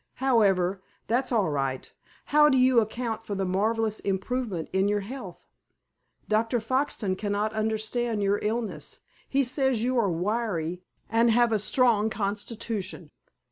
However, 0.15 0.81
that's 1.05 1.31
all 1.31 1.51
right. 1.51 1.93
How 2.25 2.49
do 2.49 2.57
you 2.57 2.79
account 2.79 3.23
for 3.23 3.35
the 3.35 3.45
marvelous 3.45 3.99
improvement 3.99 4.67
in 4.73 4.87
your 4.87 5.01
health? 5.01 5.43
Dr. 6.27 6.59
Foxton 6.59 7.15
cannot 7.15 7.53
understand 7.53 8.23
your 8.23 8.39
illness. 8.41 9.01
He 9.29 9.43
says 9.43 9.83
you 9.83 9.99
are 9.99 10.09
wiry, 10.09 10.81
and 11.07 11.29
have 11.29 11.51
a 11.51 11.59
strong 11.59 12.09
constitution." 12.09 13.11